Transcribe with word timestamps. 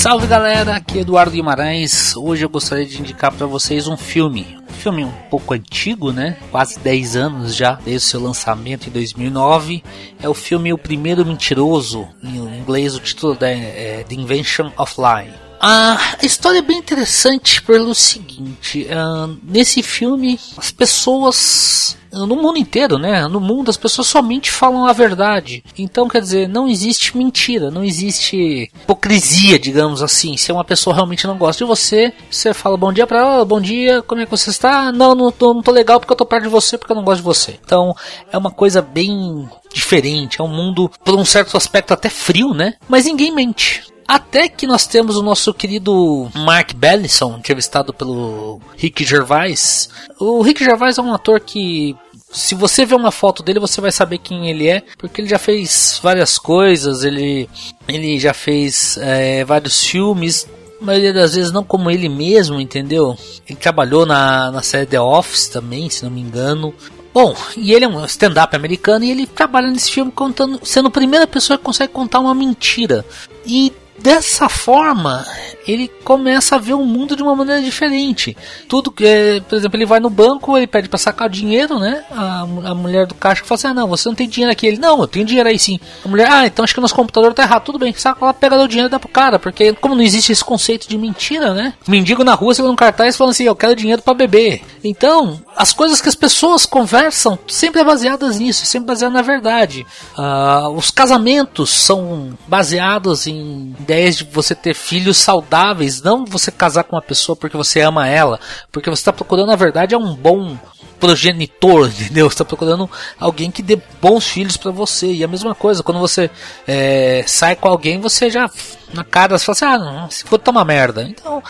Salve 0.00 0.26
galera, 0.26 0.76
aqui 0.76 0.96
é 0.96 1.00
Eduardo 1.02 1.32
Guimarães. 1.32 2.16
Hoje 2.16 2.42
eu 2.42 2.48
gostaria 2.48 2.86
de 2.86 2.98
indicar 2.98 3.30
para 3.30 3.46
vocês 3.46 3.86
um 3.86 3.98
filme. 3.98 4.56
Um 4.70 4.72
filme 4.72 5.04
um 5.04 5.12
pouco 5.28 5.52
antigo, 5.52 6.10
né? 6.10 6.38
Quase 6.50 6.78
10 6.78 7.16
anos 7.16 7.54
já, 7.54 7.74
desde 7.74 8.08
o 8.08 8.10
seu 8.10 8.22
lançamento 8.22 8.86
em 8.86 8.90
2009. 8.90 9.84
É 10.18 10.26
o 10.26 10.32
filme 10.32 10.72
O 10.72 10.78
Primeiro 10.78 11.26
Mentiroso, 11.26 12.08
em 12.24 12.38
inglês 12.38 12.94
o 12.94 13.00
título 13.00 13.36
é 13.42 14.02
The 14.08 14.14
Invention 14.14 14.70
of 14.78 14.94
Lying. 14.96 15.34
A 15.60 16.16
história 16.22 16.60
é 16.60 16.62
bem 16.62 16.78
interessante 16.78 17.60
pelo 17.60 17.94
seguinte: 17.94 18.86
uh, 18.86 19.38
nesse 19.42 19.82
filme, 19.82 20.40
as 20.56 20.70
pessoas 20.70 21.94
no 22.12 22.36
mundo 22.36 22.58
inteiro, 22.58 22.98
né? 22.98 23.26
No 23.28 23.40
mundo 23.40 23.70
as 23.70 23.76
pessoas 23.76 24.06
somente 24.06 24.50
falam 24.50 24.86
a 24.86 24.92
verdade. 24.92 25.62
Então, 25.78 26.08
quer 26.08 26.20
dizer, 26.20 26.48
não 26.48 26.68
existe 26.68 27.16
mentira, 27.16 27.70
não 27.70 27.84
existe 27.84 28.70
hipocrisia, 28.82 29.58
digamos 29.58 30.02
assim. 30.02 30.36
Se 30.36 30.52
uma 30.52 30.64
pessoa 30.64 30.94
realmente 30.94 31.26
não 31.26 31.36
gosta 31.36 31.64
de 31.64 31.68
você, 31.68 32.12
você 32.30 32.52
fala 32.52 32.76
bom 32.76 32.92
dia 32.92 33.06
para 33.06 33.20
ela, 33.20 33.44
bom 33.44 33.60
dia, 33.60 34.02
como 34.02 34.20
é 34.20 34.24
que 34.24 34.30
você 34.30 34.50
está? 34.50 34.92
Não, 34.92 35.14
não 35.14 35.30
tô, 35.30 35.54
não 35.54 35.62
tô 35.62 35.70
legal 35.70 36.00
porque 36.00 36.12
eu 36.12 36.16
tô 36.16 36.26
perto 36.26 36.44
de 36.44 36.48
você, 36.48 36.76
porque 36.76 36.92
eu 36.92 36.96
não 36.96 37.04
gosto 37.04 37.18
de 37.18 37.24
você. 37.24 37.58
Então, 37.64 37.94
é 38.30 38.36
uma 38.36 38.50
coisa 38.50 38.82
bem 38.82 39.48
diferente, 39.72 40.40
é 40.40 40.44
um 40.44 40.48
mundo 40.48 40.90
por 41.04 41.14
um 41.14 41.24
certo 41.24 41.56
aspecto 41.56 41.94
até 41.94 42.08
frio, 42.08 42.52
né? 42.52 42.74
Mas 42.88 43.04
ninguém 43.04 43.32
mente. 43.32 43.89
Até 44.10 44.48
que 44.48 44.66
nós 44.66 44.88
temos 44.88 45.16
o 45.16 45.22
nosso 45.22 45.54
querido 45.54 46.28
Mark 46.34 46.74
Bellison, 46.74 47.36
entrevistado 47.38 47.94
pelo 47.94 48.60
Rick 48.76 49.04
Gervais. 49.04 49.88
O 50.18 50.42
Rick 50.42 50.64
Gervais 50.64 50.98
é 50.98 51.00
um 51.00 51.14
ator 51.14 51.38
que 51.38 51.94
se 52.28 52.56
você 52.56 52.84
ver 52.84 52.96
uma 52.96 53.12
foto 53.12 53.40
dele, 53.40 53.60
você 53.60 53.80
vai 53.80 53.92
saber 53.92 54.18
quem 54.18 54.50
ele 54.50 54.66
é, 54.66 54.82
porque 54.98 55.20
ele 55.20 55.28
já 55.28 55.38
fez 55.38 56.00
várias 56.02 56.40
coisas, 56.40 57.04
ele, 57.04 57.48
ele 57.86 58.18
já 58.18 58.34
fez 58.34 58.98
é, 59.00 59.44
vários 59.44 59.86
filmes, 59.86 60.44
a 60.82 60.84
maioria 60.84 61.12
das 61.12 61.36
vezes 61.36 61.52
não 61.52 61.62
como 61.62 61.88
ele 61.88 62.08
mesmo, 62.08 62.60
entendeu? 62.60 63.16
Ele 63.48 63.60
trabalhou 63.60 64.04
na, 64.04 64.50
na 64.50 64.60
série 64.60 64.86
The 64.86 65.00
Office 65.00 65.46
também, 65.46 65.88
se 65.88 66.02
não 66.02 66.10
me 66.10 66.20
engano. 66.20 66.74
Bom, 67.14 67.36
e 67.56 67.72
ele 67.72 67.84
é 67.84 67.88
um 67.88 68.04
stand-up 68.06 68.56
americano 68.56 69.04
e 69.04 69.10
ele 69.12 69.24
trabalha 69.24 69.70
nesse 69.70 69.92
filme 69.92 70.10
contando, 70.10 70.58
sendo 70.64 70.88
a 70.88 70.90
primeira 70.90 71.28
pessoa 71.28 71.56
que 71.56 71.62
consegue 71.62 71.92
contar 71.92 72.18
uma 72.18 72.34
mentira. 72.34 73.06
E 73.46 73.72
dessa 74.02 74.48
forma 74.48 75.24
ele 75.66 75.88
começa 76.04 76.56
a 76.56 76.58
ver 76.58 76.74
o 76.74 76.84
mundo 76.84 77.14
de 77.14 77.22
uma 77.22 77.34
maneira 77.34 77.62
diferente. 77.62 78.36
Tudo 78.68 78.90
que, 78.90 79.04
é, 79.04 79.40
por 79.40 79.56
exemplo, 79.56 79.76
ele 79.76 79.86
vai 79.86 80.00
no 80.00 80.10
banco, 80.10 80.56
ele 80.56 80.66
pede 80.66 80.88
para 80.88 80.98
sacar 80.98 81.28
dinheiro, 81.28 81.78
né? 81.78 82.04
A, 82.10 82.40
a 82.40 82.74
mulher 82.74 83.06
do 83.06 83.14
caixa 83.14 83.44
fala 83.44 83.56
assim: 83.56 83.68
ah, 83.68 83.74
não, 83.74 83.88
você 83.88 84.08
não 84.08 84.16
tem 84.16 84.28
dinheiro 84.28 84.52
aqui. 84.52 84.66
Ele, 84.66 84.78
não, 84.78 85.00
eu 85.00 85.06
tenho 85.06 85.24
dinheiro 85.24 85.48
aí 85.48 85.58
sim. 85.58 85.78
A 86.04 86.08
mulher, 86.08 86.28
ah, 86.30 86.46
então 86.46 86.64
acho 86.64 86.74
que 86.74 86.80
nosso 86.80 86.94
computador 86.94 87.32
tá 87.34 87.42
errado. 87.42 87.64
Tudo 87.64 87.78
bem, 87.78 87.92
saca 87.94 88.24
ela 88.24 88.34
pega 88.34 88.56
o 88.56 88.68
dinheiro 88.68 88.88
e 88.88 88.90
dá 88.90 88.98
pro 88.98 89.08
cara, 89.08 89.38
porque 89.38 89.72
como 89.74 89.94
não 89.94 90.02
existe 90.02 90.32
esse 90.32 90.44
conceito 90.44 90.88
de 90.88 90.98
mentira, 90.98 91.54
né? 91.54 91.74
Mendigo 91.86 92.24
na 92.24 92.34
rua, 92.34 92.54
segurando 92.54 92.74
um 92.74 92.76
cartaz 92.76 93.16
falando 93.16 93.32
assim: 93.32 93.44
eu 93.44 93.56
quero 93.56 93.76
dinheiro 93.76 94.02
para 94.02 94.14
beber. 94.14 94.62
Então, 94.82 95.40
as 95.60 95.74
coisas 95.74 96.00
que 96.00 96.08
as 96.08 96.14
pessoas 96.14 96.64
conversam 96.64 97.38
sempre 97.46 97.82
é 97.82 97.84
baseadas 97.84 98.38
nisso, 98.38 98.64
sempre 98.64 98.86
baseado 98.86 99.12
na 99.12 99.20
verdade. 99.20 99.86
Uh, 100.16 100.70
os 100.70 100.90
casamentos 100.90 101.68
são 101.68 102.32
baseados 102.48 103.26
em 103.26 103.76
ideias 103.78 104.16
de 104.16 104.24
você 104.24 104.54
ter 104.54 104.72
filhos 104.72 105.18
saudáveis, 105.18 106.00
não 106.00 106.24
você 106.24 106.50
casar 106.50 106.84
com 106.84 106.96
uma 106.96 107.02
pessoa 107.02 107.36
porque 107.36 107.58
você 107.58 107.82
ama 107.82 108.08
ela, 108.08 108.40
porque 108.72 108.88
você 108.88 109.02
está 109.02 109.12
procurando, 109.12 109.48
na 109.48 109.56
verdade, 109.56 109.94
é 109.94 109.98
um 109.98 110.14
bom 110.14 110.56
progenitor, 110.98 111.88
entendeu? 112.00 112.30
Você 112.30 112.34
está 112.36 112.44
procurando 112.46 112.88
alguém 113.18 113.50
que 113.50 113.60
dê 113.60 113.78
bons 114.00 114.26
filhos 114.26 114.56
para 114.56 114.70
você. 114.70 115.12
E 115.12 115.22
a 115.22 115.28
mesma 115.28 115.54
coisa, 115.54 115.82
quando 115.82 116.00
você 116.00 116.30
é, 116.66 117.22
sai 117.26 117.54
com 117.54 117.68
alguém, 117.68 118.00
você 118.00 118.30
já 118.30 118.50
na 118.94 119.04
cara 119.04 119.36
você 119.36 119.44
fala 119.44 119.76
assim: 119.76 119.98
ah, 119.98 120.08
se 120.08 120.24
for 120.24 120.38
tá 120.38 120.50
uma 120.50 120.64
merda. 120.64 121.02
Então 121.02 121.42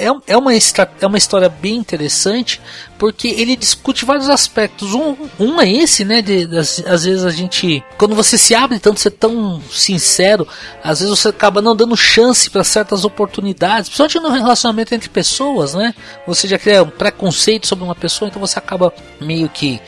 é, 0.00 0.32
é, 0.32 0.36
uma, 0.36 0.52
é 0.54 1.06
uma 1.06 1.18
história 1.18 1.48
bem 1.48 1.76
interessante 1.76 2.60
porque 2.98 3.28
ele 3.28 3.56
discute 3.56 4.04
vários 4.04 4.28
aspectos. 4.28 4.94
Um, 4.94 5.16
um 5.38 5.60
é 5.60 5.70
esse, 5.70 6.04
né? 6.04 6.20
De, 6.20 6.46
de, 6.46 6.58
às 6.58 7.04
vezes 7.04 7.24
a 7.24 7.30
gente. 7.30 7.82
Quando 7.96 8.14
você 8.14 8.36
se 8.36 8.54
abre 8.54 8.78
tanto, 8.78 9.00
ser 9.00 9.10
tão 9.12 9.60
sincero, 9.70 10.46
às 10.82 11.00
vezes 11.00 11.18
você 11.18 11.28
acaba 11.28 11.62
não 11.62 11.76
dando 11.76 11.96
chance 11.96 12.48
para 12.50 12.64
certas 12.64 13.04
oportunidades, 13.04 13.88
principalmente 13.88 14.20
no 14.20 14.30
relacionamento 14.30 14.94
entre 14.94 15.08
pessoas, 15.08 15.74
né? 15.74 15.94
Você 16.26 16.48
já 16.48 16.58
cria 16.58 16.82
um 16.82 16.90
preconceito 16.90 17.66
sobre 17.66 17.84
uma 17.84 17.94
pessoa, 17.94 18.28
então 18.28 18.40
você 18.40 18.58
acaba 18.58 18.92
meio 19.20 19.48
que 19.48 19.80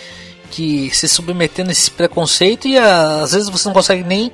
que 0.52 0.90
se 0.94 1.08
submetendo 1.08 1.70
a 1.70 1.72
esse 1.72 1.90
preconceito 1.90 2.68
e 2.68 2.76
a, 2.76 3.22
às 3.22 3.32
vezes 3.32 3.48
você 3.48 3.66
não 3.66 3.72
consegue 3.72 4.04
nem 4.04 4.30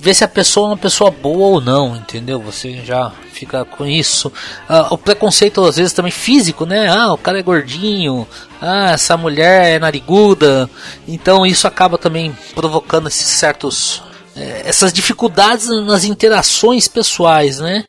ver 0.00 0.14
se 0.14 0.24
a 0.24 0.28
pessoa 0.28 0.68
é 0.68 0.70
uma 0.70 0.76
pessoa 0.78 1.10
boa 1.10 1.48
ou 1.48 1.60
não, 1.60 1.94
entendeu? 1.94 2.40
Você 2.40 2.80
já 2.82 3.12
fica 3.30 3.62
com 3.62 3.84
isso. 3.84 4.32
Ah, 4.66 4.88
o 4.90 4.96
preconceito 4.96 5.62
às 5.62 5.76
vezes 5.76 5.92
também 5.92 6.10
físico, 6.10 6.64
né? 6.64 6.88
Ah, 6.88 7.12
o 7.12 7.18
cara 7.18 7.38
é 7.38 7.42
gordinho. 7.42 8.26
Ah, 8.58 8.92
essa 8.92 9.18
mulher 9.18 9.76
é 9.76 9.78
nariguda. 9.78 10.68
Então 11.06 11.44
isso 11.44 11.68
acaba 11.68 11.98
também 11.98 12.34
provocando 12.54 13.08
esses 13.08 13.26
certos 13.26 14.02
eh, 14.34 14.62
essas 14.64 14.94
dificuldades 14.94 15.68
nas 15.86 16.04
interações 16.04 16.88
pessoais, 16.88 17.58
né? 17.58 17.84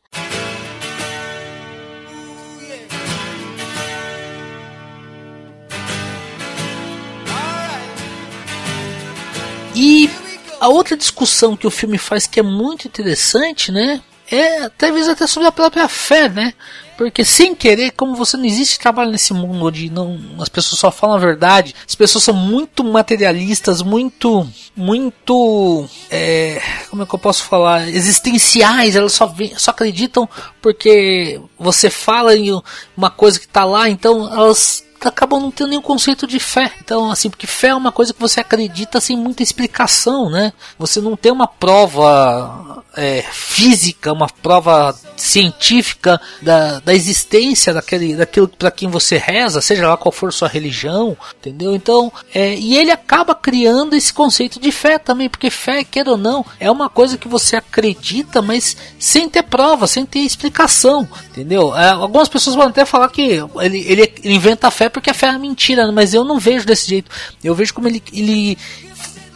A 10.59 10.67
outra 10.67 10.97
discussão 10.97 11.55
que 11.55 11.67
o 11.67 11.71
filme 11.71 11.97
faz 11.97 12.27
que 12.27 12.39
é 12.39 12.43
muito 12.43 12.87
interessante, 12.87 13.71
né? 13.71 14.01
É 14.31 14.69
talvez 14.69 15.07
até 15.07 15.27
sobre 15.27 15.47
a 15.47 15.51
própria 15.51 15.87
fé, 15.87 16.27
né? 16.29 16.53
Porque 16.97 17.25
sem 17.25 17.53
querer, 17.53 17.91
como 17.91 18.15
você 18.15 18.37
não 18.37 18.45
existe 18.45 18.79
trabalho 18.79 19.11
nesse 19.11 19.33
mundo 19.33 19.65
onde 19.65 19.89
não, 19.89 20.17
as 20.39 20.47
pessoas 20.47 20.79
só 20.79 20.89
falam 20.89 21.17
a 21.17 21.19
verdade, 21.19 21.75
as 21.85 21.93
pessoas 21.93 22.23
são 22.23 22.33
muito 22.33 22.83
materialistas, 22.83 23.81
muito, 23.81 24.47
muito, 24.75 25.87
é, 26.09 26.61
como 26.89 27.03
é 27.03 27.05
que 27.05 27.13
eu 27.13 27.19
posso 27.19 27.43
falar, 27.43 27.89
existenciais, 27.89 28.95
elas 28.95 29.11
só, 29.11 29.33
só 29.57 29.71
acreditam 29.71 30.27
porque 30.61 31.39
você 31.59 31.89
fala 31.89 32.35
em 32.35 32.61
uma 32.95 33.09
coisa 33.09 33.39
que 33.39 33.45
está 33.45 33.65
lá, 33.65 33.89
então 33.89 34.33
elas 34.33 34.85
acabam 35.05 35.39
não 35.39 35.51
tendo 35.51 35.69
nenhum 35.69 35.81
conceito 35.81 36.27
de 36.27 36.39
fé. 36.39 36.71
Então, 36.83 37.11
assim, 37.11 37.29
porque 37.29 37.47
fé 37.47 37.69
é 37.69 37.75
uma 37.75 37.91
coisa 37.91 38.13
que 38.13 38.19
você 38.19 38.39
acredita 38.39 38.99
sem 38.99 39.17
muita 39.17 39.43
explicação, 39.43 40.29
né? 40.29 40.53
Você 40.77 41.01
não 41.01 41.15
tem 41.15 41.31
uma 41.31 41.47
prova 41.47 42.83
é, 42.95 43.23
física, 43.31 44.13
uma 44.13 44.27
prova 44.27 44.95
científica 45.17 46.19
da, 46.41 46.79
da 46.79 46.93
existência 46.93 47.73
daquele, 47.73 48.15
daquilo 48.15 48.47
para 48.47 48.71
quem 48.71 48.89
você 48.89 49.17
reza, 49.17 49.61
seja 49.61 49.87
lá 49.87 49.97
qual 49.97 50.11
for 50.11 50.31
sua 50.31 50.47
religião, 50.47 51.17
entendeu? 51.39 51.75
Então, 51.75 52.11
é, 52.33 52.55
e 52.55 52.77
ele 52.77 52.91
acaba 52.91 53.35
criando 53.35 53.95
esse 53.95 54.13
conceito 54.13 54.59
de 54.59 54.71
fé 54.71 54.97
também, 54.97 55.29
porque 55.29 55.49
fé, 55.49 55.83
quer 55.83 56.07
ou 56.07 56.17
não, 56.17 56.45
é 56.59 56.69
uma 56.69 56.89
coisa 56.89 57.17
que 57.17 57.27
você 57.27 57.55
acredita, 57.55 58.41
mas 58.41 58.75
sem 58.99 59.29
ter 59.29 59.43
prova, 59.43 59.87
sem 59.87 60.05
ter 60.05 60.19
explicação, 60.19 61.07
entendeu? 61.29 61.75
É, 61.75 61.89
algumas 61.89 62.29
pessoas 62.29 62.55
vão 62.55 62.67
até 62.67 62.85
falar 62.85 63.09
que 63.09 63.41
ele, 63.61 63.85
ele 63.87 64.13
inventa 64.23 64.67
a 64.67 64.71
fé 64.71 64.89
porque 64.95 65.09
a 65.09 65.13
fé 65.13 65.27
é 65.27 65.37
mentira, 65.37 65.91
mas 65.91 66.13
eu 66.13 66.23
não 66.23 66.39
vejo 66.39 66.65
desse 66.65 66.87
jeito. 66.87 67.11
Eu 67.43 67.53
vejo 67.53 67.73
como 67.73 67.85
ele, 67.85 68.01
ele 68.13 68.57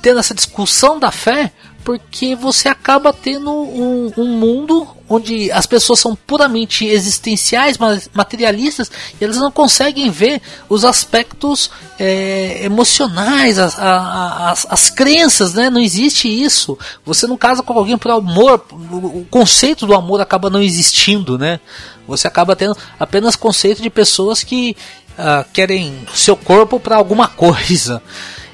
tendo 0.01 0.17
essa 0.17 0.33
discussão 0.33 0.97
da 0.97 1.11
fé 1.11 1.51
porque 1.83 2.33
você 2.33 2.69
acaba 2.69 3.11
tendo 3.11 3.51
um, 3.51 4.11
um, 4.15 4.25
mundo 4.37 4.87
onde 5.09 5.51
as 5.51 5.65
pessoas 5.65 5.99
são 5.99 6.15
puramente 6.15 6.85
existenciais, 6.85 7.77
materialistas, 8.13 8.89
e 9.19 9.23
elas 9.23 9.37
não 9.37 9.51
conseguem 9.51 10.09
ver 10.09 10.41
os 10.69 10.85
aspectos 10.85 11.69
é, 11.97 12.63
emocionais, 12.63 13.59
as, 13.59 13.77
as, 13.77 14.67
as, 14.69 14.89
crenças, 14.89 15.55
né? 15.55 15.69
Não 15.69 15.81
existe 15.81 16.29
isso. 16.29 16.77
Você 17.03 17.27
não 17.27 17.35
casa 17.35 17.63
com 17.63 17.73
alguém 17.73 17.97
por 17.97 18.11
amor, 18.11 18.63
o 18.71 19.25
conceito 19.29 19.85
do 19.85 19.95
amor 19.95 20.21
acaba 20.21 20.49
não 20.49 20.61
existindo, 20.61 21.37
né? 21.37 21.59
Você 22.07 22.27
acaba 22.27 22.55
tendo 22.55 22.77
apenas 22.99 23.35
conceito 23.35 23.81
de 23.81 23.89
pessoas 23.89 24.43
que 24.43 24.75
uh, 25.19 25.45
querem 25.51 26.07
seu 26.13 26.35
corpo 26.35 26.79
para 26.79 26.95
alguma 26.95 27.27
coisa. 27.29 28.01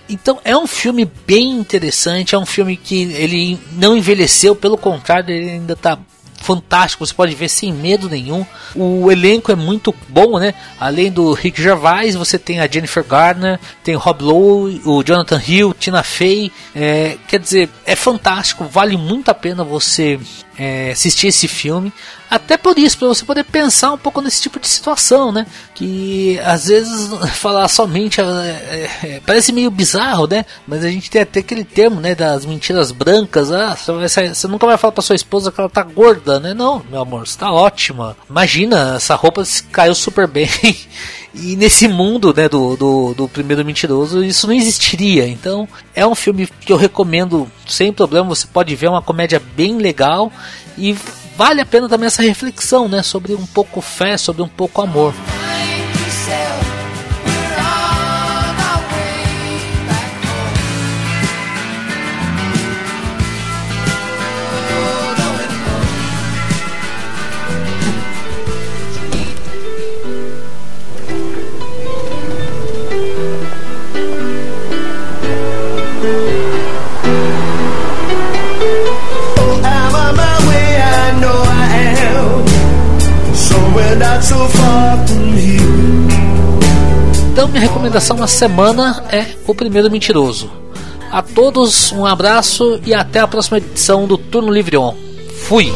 Então 0.09 0.39
é 0.44 0.56
um 0.56 0.67
filme 0.67 1.09
bem 1.25 1.51
interessante, 1.51 2.35
é 2.35 2.38
um 2.38 2.45
filme 2.45 2.75
que 2.75 3.03
ele 3.13 3.59
não 3.73 3.95
envelheceu, 3.95 4.56
pelo 4.56 4.77
contrário, 4.77 5.33
ele 5.33 5.51
ainda 5.51 5.73
está 5.73 5.97
fantástico, 6.45 7.03
você 7.03 7.13
pode 7.13 7.33
ver 7.33 7.50
sem 7.50 7.73
medo 7.73 8.07
nenhum. 8.07 8.45
O 8.75 9.12
elenco 9.12 9.51
é 9.51 9.56
muito 9.56 9.94
bom, 10.07 10.38
né? 10.38 10.53
Além 10.79 11.12
do 11.12 11.33
Rick 11.33 11.59
Gervais, 11.59 12.13
você 12.13 12.38
tem 12.38 12.59
a 12.59 12.68
Jennifer 12.68 13.03
Garner, 13.03 13.59
tem 13.83 13.95
o 13.95 14.00
Rob 14.00 14.23
Lowe, 14.23 14.81
o 14.85 15.03
Jonathan 15.03 15.41
Hill, 15.45 15.73
Tina 15.73 16.03
Fey. 16.03 16.51
É, 16.75 17.18
quer 17.27 17.39
dizer, 17.39 17.68
é 17.83 17.95
fantástico, 17.95 18.65
vale 18.65 18.95
muito 18.95 19.29
a 19.29 19.33
pena 19.33 19.63
você 19.63 20.19
é, 20.57 20.92
assistir 20.92 21.28
esse 21.28 21.48
filme. 21.48 21.92
Até 22.30 22.57
por 22.57 22.78
isso, 22.78 22.98
para 22.98 23.07
você 23.07 23.24
poder 23.24 23.44
pensar 23.44 23.94
um 23.94 23.98
pouco 23.98 24.19
nesse 24.22 24.42
tipo 24.42 24.60
de 24.60 24.68
situação, 24.68 25.31
né? 25.31 25.46
Que 25.74 26.40
às 26.44 26.68
vezes 26.68 27.10
falar 27.38 27.68
somente 27.68 28.19
é, 28.19 28.24
é, 28.24 28.90
é, 29.04 29.22
parece 29.25 29.52
meio 29.54 29.69
bizarro, 29.69 30.28
né? 30.28 30.44
Mas 30.68 30.84
a 30.84 30.90
gente 30.90 31.10
tem 31.10 31.22
até 31.22 31.40
aquele 31.40 31.63
termo, 31.63 32.02
né? 32.02 32.16
Das 32.16 32.46
mentiras 32.46 32.92
brancas. 32.92 33.52
Ah, 33.52 33.75
você, 33.75 34.34
você 34.34 34.48
nunca 34.48 34.66
vai 34.66 34.78
falar 34.78 34.92
para 34.92 35.04
sua 35.04 35.16
esposa 35.16 35.52
que 35.52 35.60
ela 35.60 35.69
tá 35.69 35.84
gorda, 35.84 36.40
né? 36.40 36.54
Não, 36.54 36.84
meu 36.90 37.02
amor, 37.02 37.28
você 37.28 37.38
tá 37.38 37.52
ótima. 37.52 38.18
Imagina, 38.30 38.96
essa 38.96 39.16
roupa 39.16 39.44
caiu 39.72 39.94
super 39.94 40.28
bem. 40.28 40.50
E 41.37 41.55
nesse 41.55 41.87
mundo 41.87 42.33
né, 42.33 42.47
do, 42.47 42.77
do, 42.77 43.13
do, 43.13 43.27
primeiro 43.27 43.65
mentiroso, 43.65 44.23
isso 44.23 44.47
não 44.47 44.53
existiria. 44.53 45.27
Então 45.27 45.67
é 45.93 46.05
um 46.07 46.15
filme 46.15 46.47
que 46.61 46.71
eu 46.71 46.77
recomendo 46.77 47.49
sem 47.67 47.91
problema. 47.91 48.29
Você 48.29 48.47
pode 48.47 48.73
ver, 48.75 48.87
é 48.87 48.89
uma 48.89 49.01
comédia 49.01 49.41
bem 49.55 49.77
legal 49.77 50.31
e 50.77 50.95
vale 51.35 51.59
a 51.59 51.65
pena 51.65 51.89
também 51.89 52.07
essa 52.07 52.21
reflexão 52.21 52.87
né, 52.87 53.03
sobre 53.03 53.33
um 53.33 53.45
pouco 53.45 53.81
fé, 53.81 54.17
sobre 54.17 54.41
um 54.41 54.47
pouco 54.47 54.81
amor. 54.81 55.13
Então, 87.31 87.50
minha 87.50 87.59
recomendação 87.59 88.15
na 88.15 88.27
semana 88.27 89.03
é 89.12 89.25
O 89.45 89.53
Primeiro 89.53 89.91
Mentiroso. 89.91 90.50
A 91.12 91.21
todos, 91.21 91.91
um 91.91 92.06
abraço 92.06 92.79
e 92.85 92.94
até 92.94 93.19
a 93.19 93.27
próxima 93.27 93.57
edição 93.57 94.07
do 94.07 94.17
Turno 94.17 94.53
Livre 94.53 94.77
On. 94.77 94.95
Fui! 95.44 95.71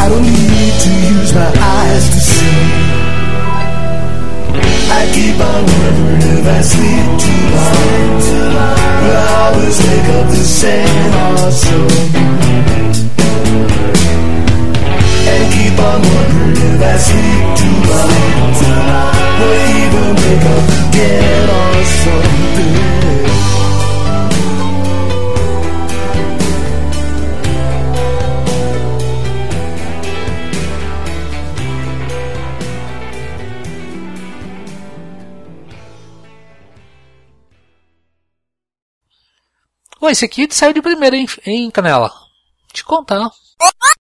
I 0.00 0.08
don't 0.08 0.22
need 0.22 0.72
to 0.80 0.90
use 1.20 1.34
my 1.34 1.52
eyes 1.60 2.04
to 2.04 2.07
see. 2.07 2.07
I 4.98 5.06
keep 5.14 5.38
on 5.38 5.62
wondering 5.78 6.22
if 6.34 6.44
I 6.44 6.60
sleep 6.60 7.06
too 7.22 7.44
long. 7.54 8.18
Will 9.02 9.16
I 9.16 9.30
always 9.46 9.78
wake 9.86 10.10
up 10.18 10.26
the 10.26 10.44
same 10.60 11.12
or 11.24 11.50
so? 11.64 11.78
And 15.30 15.44
keep 15.54 15.78
on 15.78 16.00
wondering 16.02 16.58
if 16.66 16.82
I 16.82 16.96
sleep 17.08 17.44
too 17.60 17.78
long. 17.90 18.50
Will 19.38 19.66
even 19.82 20.10
wake 20.18 20.46
up 20.56 20.66
again 20.82 21.46
or 21.58 21.74
something? 22.02 22.97
Pô, 40.08 40.12
esse 40.12 40.24
aqui 40.24 40.48
saiu 40.50 40.72
de 40.72 40.80
primeira, 40.80 41.14
hein, 41.14 41.26
hein 41.44 41.70
Canela? 41.70 42.10
Te 42.72 42.82
contar. 42.82 43.30